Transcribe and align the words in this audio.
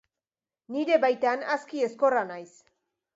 Nire 0.75 0.97
baitan 1.03 1.45
aski 1.57 1.83
ezkorra 1.89 2.23
naiz. 2.31 2.49